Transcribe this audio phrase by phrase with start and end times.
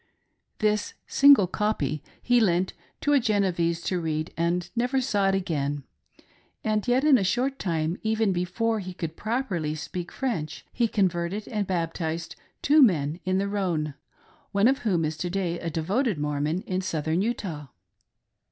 [0.57, 2.73] This single copy he HOW THE TAILOR WAS ORDAINED A PRIEST.
[2.81, 3.19] IlS lent to a
[3.59, 5.83] Genevese to read, and never saw it again;
[6.63, 11.47] and yet in a short time, even before he could properly speak French, he converted
[11.47, 13.93] and baptized two men in the Rhone,
[14.51, 17.67] one of whom is to day a devoted Mormon in Southern Utah.